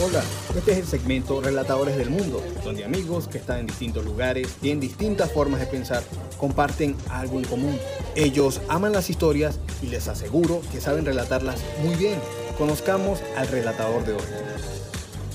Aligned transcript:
Hola, 0.00 0.22
este 0.56 0.70
es 0.70 0.78
el 0.78 0.86
segmento 0.86 1.40
Relatadores 1.40 1.96
del 1.96 2.08
Mundo, 2.08 2.40
donde 2.62 2.84
amigos 2.84 3.26
que 3.26 3.38
están 3.38 3.58
en 3.58 3.66
distintos 3.66 4.04
lugares, 4.04 4.54
tienen 4.60 4.78
distintas 4.78 5.32
formas 5.32 5.58
de 5.58 5.66
pensar, 5.66 6.04
comparten 6.38 6.94
algo 7.10 7.40
en 7.40 7.44
común. 7.44 7.76
Ellos 8.14 8.60
aman 8.68 8.92
las 8.92 9.10
historias 9.10 9.58
y 9.82 9.86
les 9.86 10.06
aseguro 10.06 10.62
que 10.70 10.80
saben 10.80 11.04
relatarlas 11.04 11.60
muy 11.82 11.96
bien. 11.96 12.20
Conozcamos 12.56 13.18
al 13.36 13.48
relatador 13.48 14.04
de 14.04 14.12
hoy. 14.12 14.22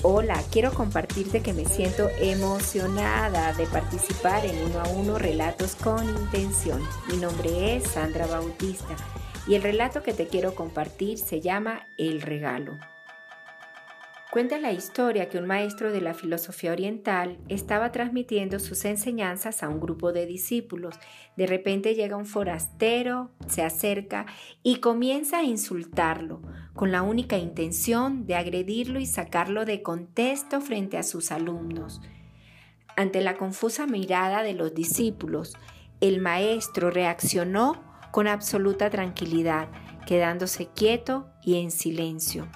Hola, 0.00 0.42
quiero 0.50 0.72
compartirte 0.72 1.42
que 1.42 1.52
me 1.52 1.66
siento 1.66 2.08
emocionada 2.18 3.52
de 3.52 3.66
participar 3.66 4.46
en 4.46 4.56
uno 4.64 4.80
a 4.80 4.88
uno 4.88 5.18
Relatos 5.18 5.74
con 5.74 6.08
Intención. 6.08 6.80
Mi 7.10 7.18
nombre 7.18 7.76
es 7.76 7.84
Sandra 7.84 8.26
Bautista 8.26 8.96
y 9.46 9.56
el 9.56 9.62
relato 9.62 10.02
que 10.02 10.14
te 10.14 10.26
quiero 10.26 10.54
compartir 10.54 11.18
se 11.18 11.42
llama 11.42 11.86
El 11.98 12.22
regalo. 12.22 12.78
Cuenta 14.34 14.58
la 14.58 14.72
historia 14.72 15.28
que 15.28 15.38
un 15.38 15.46
maestro 15.46 15.92
de 15.92 16.00
la 16.00 16.12
filosofía 16.12 16.72
oriental 16.72 17.38
estaba 17.48 17.92
transmitiendo 17.92 18.58
sus 18.58 18.84
enseñanzas 18.84 19.62
a 19.62 19.68
un 19.68 19.78
grupo 19.78 20.12
de 20.12 20.26
discípulos. 20.26 20.96
De 21.36 21.46
repente 21.46 21.94
llega 21.94 22.16
un 22.16 22.26
forastero, 22.26 23.30
se 23.46 23.62
acerca 23.62 24.26
y 24.64 24.80
comienza 24.80 25.38
a 25.38 25.44
insultarlo, 25.44 26.42
con 26.74 26.90
la 26.90 27.02
única 27.02 27.38
intención 27.38 28.26
de 28.26 28.34
agredirlo 28.34 28.98
y 28.98 29.06
sacarlo 29.06 29.64
de 29.64 29.82
contexto 29.82 30.60
frente 30.60 30.98
a 30.98 31.04
sus 31.04 31.30
alumnos. 31.30 32.00
Ante 32.96 33.20
la 33.20 33.36
confusa 33.36 33.86
mirada 33.86 34.42
de 34.42 34.54
los 34.54 34.74
discípulos, 34.74 35.54
el 36.00 36.20
maestro 36.20 36.90
reaccionó 36.90 37.84
con 38.10 38.26
absoluta 38.26 38.90
tranquilidad, 38.90 39.68
quedándose 40.08 40.70
quieto 40.74 41.28
y 41.40 41.60
en 41.60 41.70
silencio. 41.70 42.48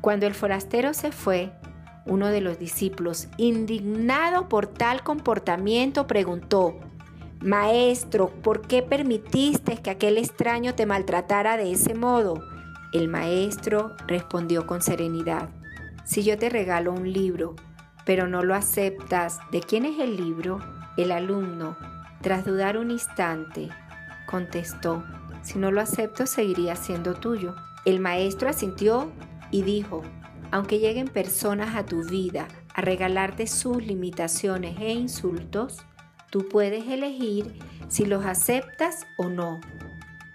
Cuando 0.00 0.26
el 0.26 0.34
forastero 0.34 0.94
se 0.94 1.12
fue, 1.12 1.52
uno 2.06 2.28
de 2.28 2.40
los 2.40 2.58
discípulos, 2.58 3.28
indignado 3.36 4.48
por 4.48 4.66
tal 4.66 5.02
comportamiento, 5.02 6.06
preguntó, 6.06 6.78
Maestro, 7.40 8.30
¿por 8.42 8.62
qué 8.62 8.82
permitiste 8.82 9.76
que 9.76 9.90
aquel 9.90 10.18
extraño 10.18 10.74
te 10.74 10.86
maltratara 10.86 11.56
de 11.56 11.72
ese 11.72 11.94
modo? 11.94 12.42
El 12.92 13.08
maestro 13.08 13.94
respondió 14.06 14.66
con 14.66 14.82
serenidad, 14.82 15.50
Si 16.04 16.24
yo 16.24 16.38
te 16.38 16.48
regalo 16.48 16.92
un 16.92 17.12
libro, 17.12 17.54
pero 18.06 18.26
no 18.26 18.42
lo 18.42 18.54
aceptas, 18.54 19.38
¿de 19.52 19.60
quién 19.60 19.84
es 19.84 20.00
el 20.00 20.16
libro? 20.16 20.58
El 20.96 21.12
alumno, 21.12 21.76
tras 22.22 22.44
dudar 22.44 22.78
un 22.78 22.90
instante, 22.90 23.68
contestó, 24.26 25.04
Si 25.42 25.58
no 25.58 25.70
lo 25.70 25.80
acepto, 25.80 26.26
seguiría 26.26 26.74
siendo 26.74 27.14
tuyo. 27.14 27.54
El 27.84 28.00
maestro 28.00 28.48
asintió 28.48 29.12
y 29.50 29.62
dijo, 29.62 30.02
aunque 30.50 30.78
lleguen 30.78 31.08
personas 31.08 31.76
a 31.76 31.84
tu 31.84 32.04
vida 32.04 32.48
a 32.74 32.80
regalarte 32.80 33.46
sus 33.46 33.84
limitaciones 33.84 34.78
e 34.80 34.92
insultos, 34.92 35.78
tú 36.30 36.48
puedes 36.48 36.86
elegir 36.88 37.58
si 37.88 38.04
los 38.04 38.24
aceptas 38.24 39.06
o 39.18 39.28
no. 39.28 39.60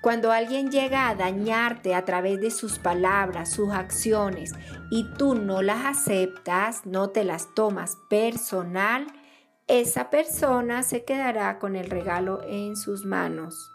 Cuando 0.01 0.31
alguien 0.33 0.69
llega 0.69 1.07
a 1.07 1.15
dañarte 1.15 1.95
a 1.95 2.03
través 2.03 2.41
de 2.41 2.51
sus 2.51 2.77
palabras, 2.77 3.51
sus 3.51 3.71
acciones, 3.71 4.51
y 4.91 5.05
tú 5.17 5.33
no 5.33 5.61
las 5.61 5.85
aceptas, 5.85 6.85
no 6.85 7.09
te 7.09 7.23
las 7.23 7.55
tomas 7.55 7.97
personal, 8.09 9.07
esa 9.67 10.09
persona 10.09 10.83
se 10.83 11.05
quedará 11.05 11.57
con 11.57 11.77
el 11.77 11.89
regalo 11.89 12.41
en 12.45 12.75
sus 12.75 13.05
manos. 13.05 13.71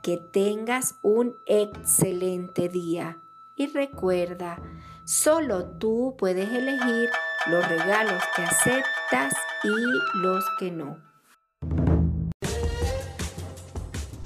Que 0.00 0.16
tengas 0.16 0.94
un 1.02 1.34
excelente 1.46 2.68
día 2.68 3.18
y 3.56 3.68
recuerda, 3.68 4.60
solo 5.04 5.64
tú 5.78 6.14
puedes 6.18 6.48
elegir 6.50 7.10
los 7.46 7.66
regalos 7.68 8.22
que 8.34 8.42
aceptas 8.42 9.32
y 9.62 10.18
los 10.18 10.44
que 10.58 10.70
no. 10.70 10.98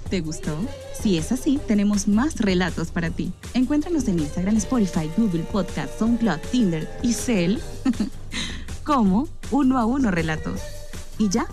¿Te 0.09 0.21
gustó? 0.21 0.57
Si 0.95 1.19
es 1.19 1.33
así, 1.33 1.61
tenemos 1.67 2.09
más 2.09 2.41
relatos 2.41 2.91
para 2.91 3.11
ti. 3.11 3.33
Encuéntranos 3.53 4.09
en 4.09 4.21
Instagram, 4.21 4.57
Spotify, 4.57 5.11
Google 5.17 5.45
Podcast, 5.53 5.99
SoundCloud, 5.99 6.41
Tinder 6.51 6.89
y 7.03 7.13
Cell 7.13 7.59
como 8.85 9.29
uno 9.51 9.79
a 9.79 9.85
uno 9.85 10.11
relatos. 10.11 10.63
Y 11.19 11.29
ya 11.29 11.47